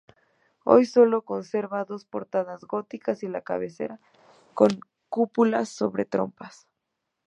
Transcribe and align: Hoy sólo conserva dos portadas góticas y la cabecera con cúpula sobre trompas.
Hoy 0.63 0.85
sólo 0.85 1.21
conserva 1.21 1.85
dos 1.85 2.05
portadas 2.05 2.63
góticas 2.65 3.21
y 3.21 3.27
la 3.27 3.41
cabecera 3.41 3.99
con 4.55 4.79
cúpula 5.09 5.63
sobre 5.65 6.05
trompas. 6.05 6.65